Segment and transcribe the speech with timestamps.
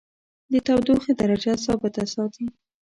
[0.51, 2.45] د تودیخي درجه ثابته ساتي.